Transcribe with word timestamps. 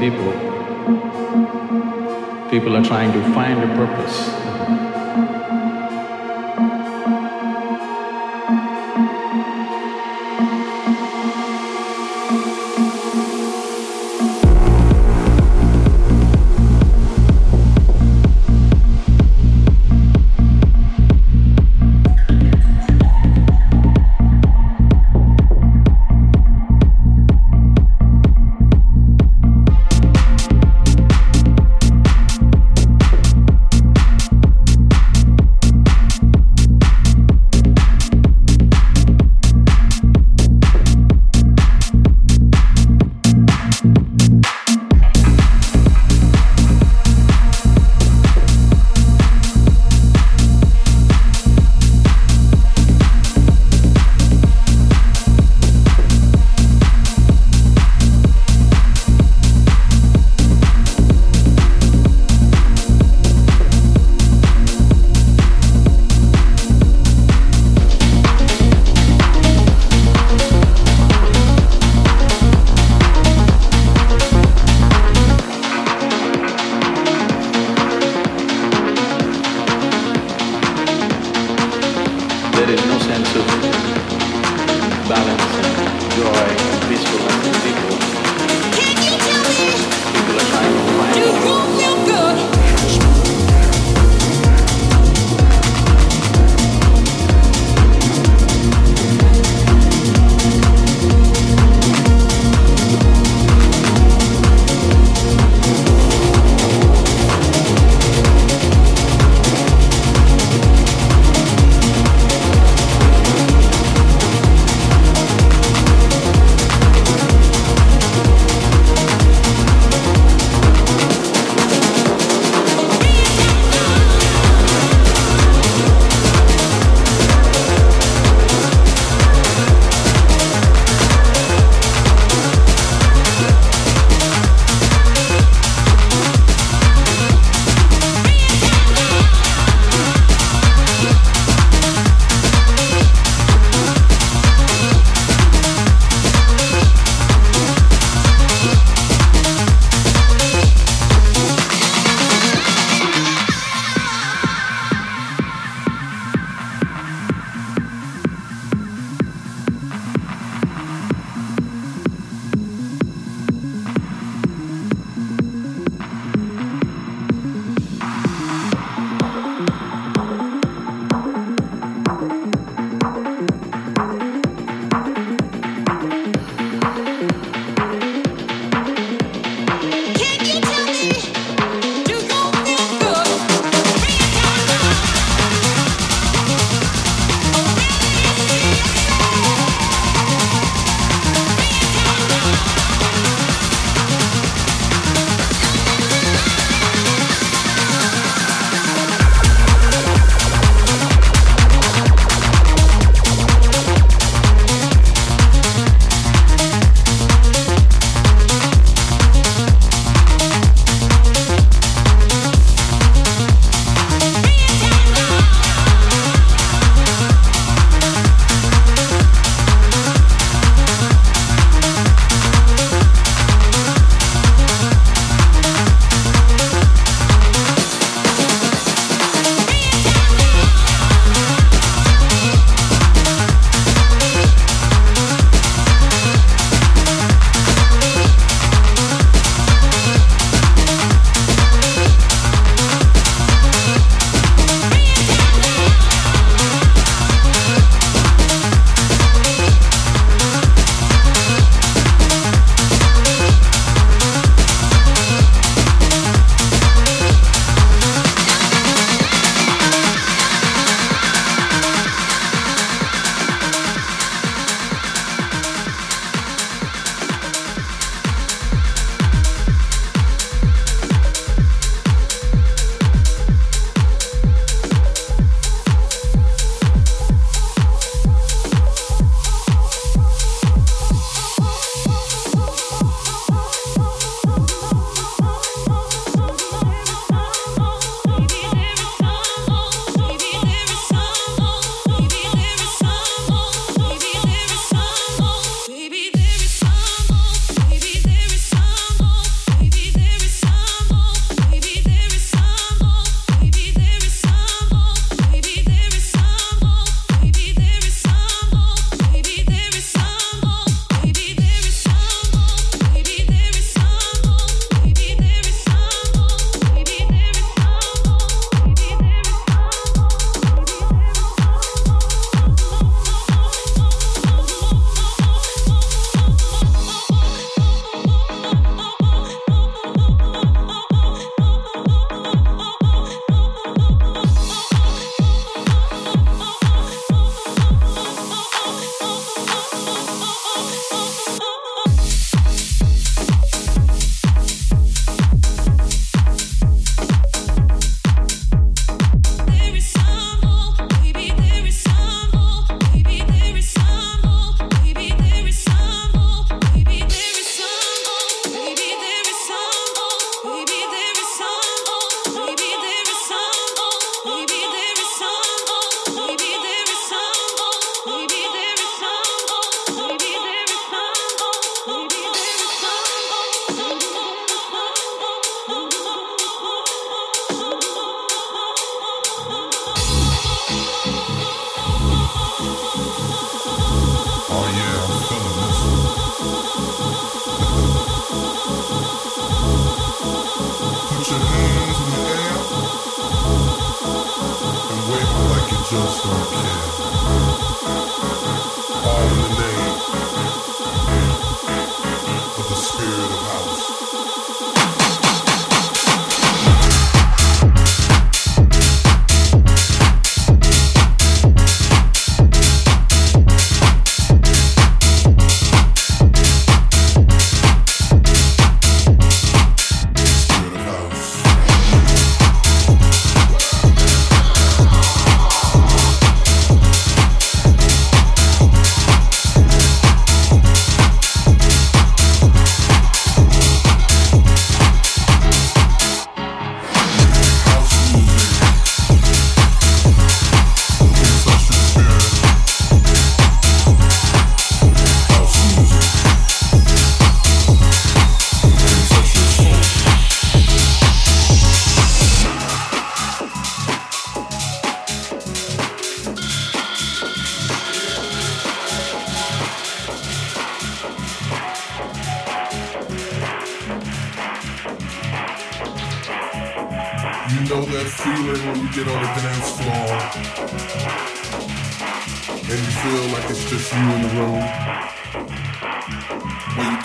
people. 0.00 0.32
People 2.50 2.76
are 2.76 2.84
trying 2.84 3.12
to 3.12 3.22
find 3.32 3.62
a 3.62 3.66
purpose. 3.76 4.27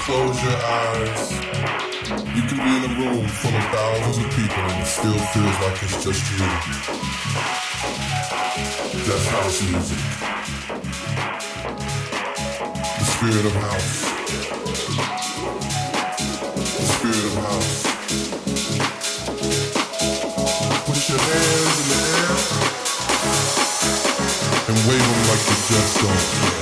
Close 0.05 0.43
your 0.43 0.57
eyes, 0.57 1.31
you 2.35 2.43
can 2.43 2.57
be 2.59 2.71
in 2.75 2.83
a 2.83 2.93
room 2.99 3.25
full 3.25 3.55
of 3.55 3.63
thousands 3.71 4.17
of 4.17 4.27
people 4.35 4.63
and 4.67 4.81
it 4.83 4.85
still 4.85 5.17
feels 5.31 5.57
like 5.63 5.81
it's 5.81 6.03
just 6.03 6.23
you. 6.31 6.43
That's 9.07 9.27
house 9.31 9.61
music. 9.63 10.01
The 12.99 13.05
spirit 13.15 13.45
of 13.45 13.55
house. 13.55 13.99
The 16.79 16.87
spirit 16.95 17.23
of 17.23 17.35
house. 17.47 17.73
Put 20.85 20.99
your 21.07 21.21
hands 21.31 21.77
in 21.79 21.87
the 21.91 21.99
air 22.11 22.35
and 24.67 24.75
wave 24.85 25.05
them 25.07 25.21
like 25.29 25.43
you 25.47 25.55
just 25.69 25.93
don't 26.01 26.52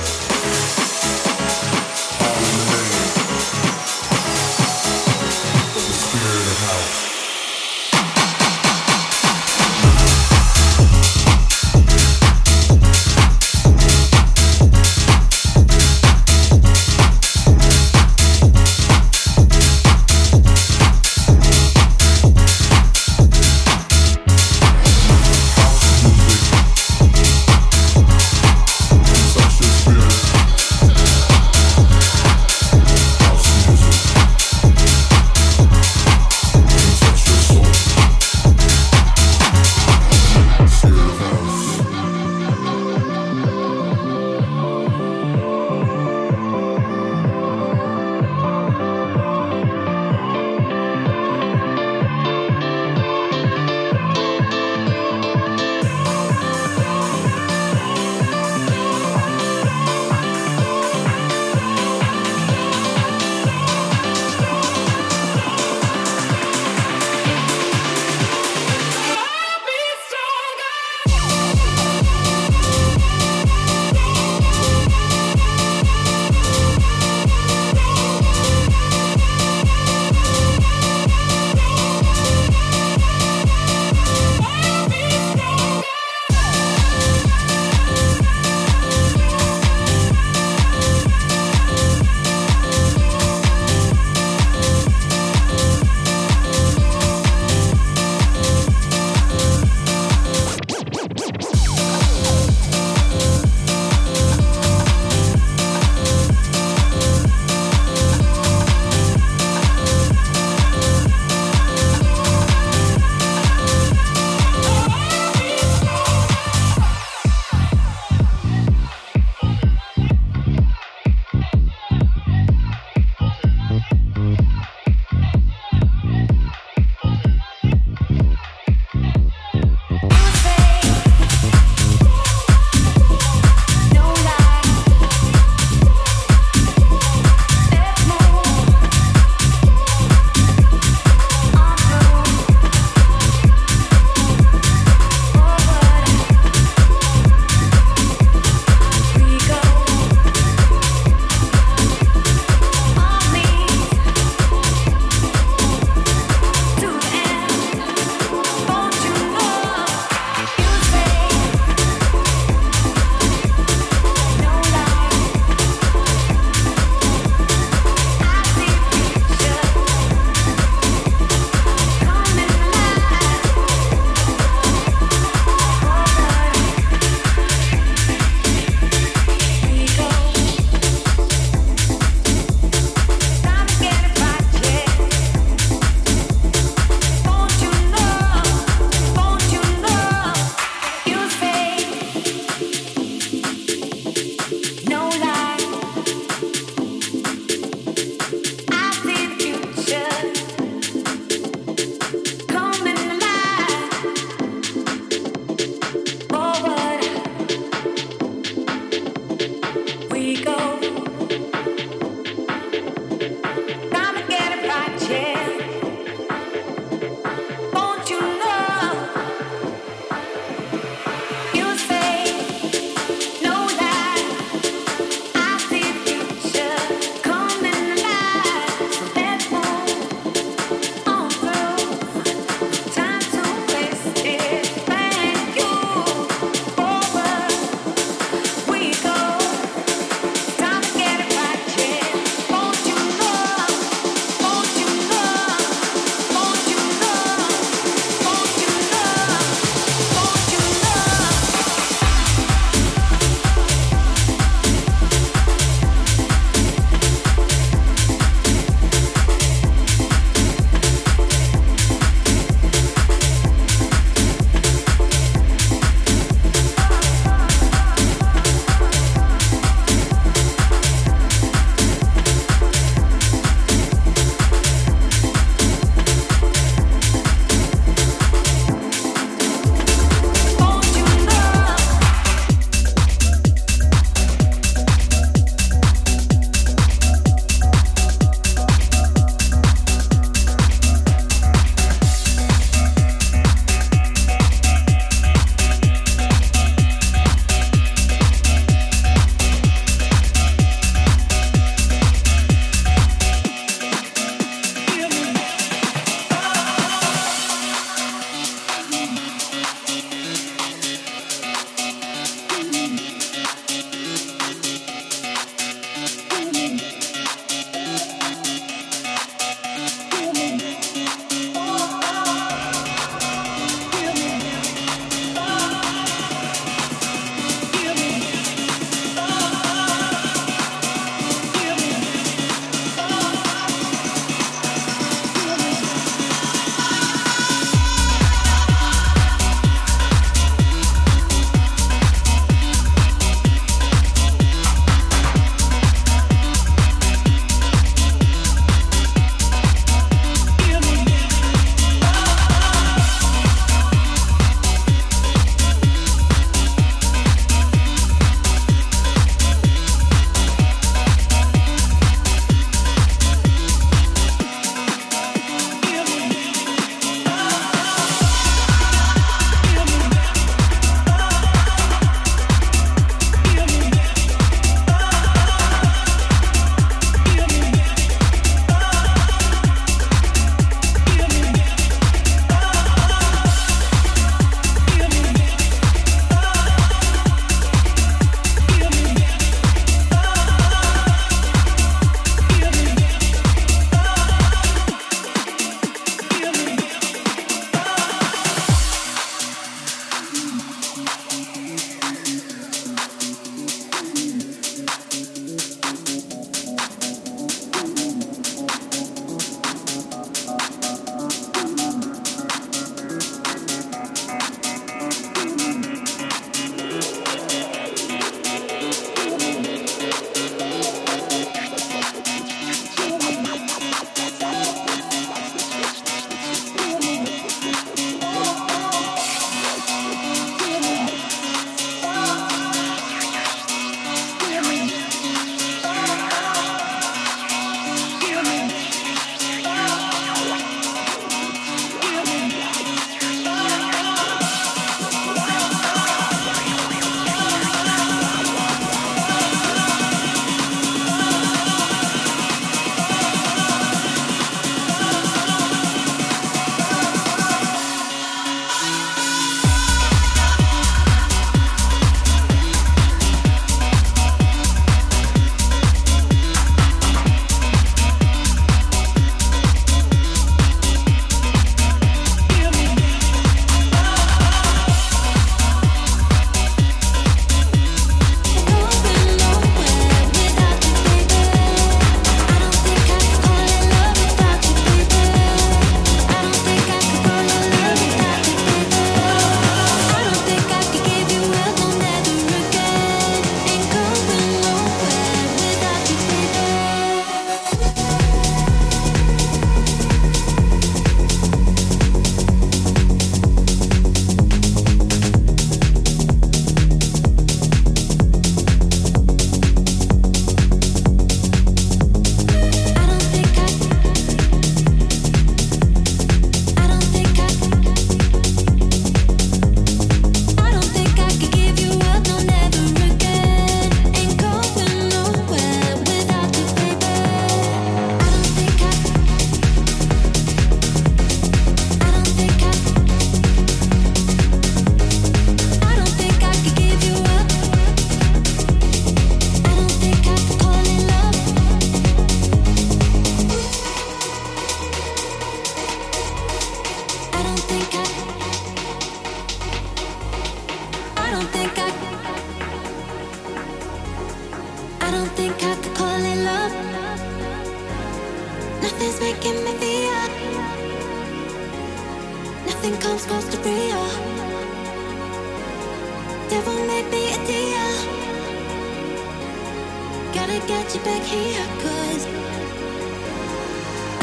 get 570.66 570.94
you 570.94 571.00
back 571.00 571.22
here 571.22 571.66
cause 571.82 572.26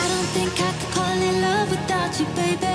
I 0.04 0.08
don't 0.08 0.30
think 0.36 0.54
I 0.62 0.72
could 0.72 0.94
fall 0.96 1.22
in 1.22 1.42
love 1.42 1.70
without 1.70 2.20
you 2.20 2.26
baby. 2.36 2.69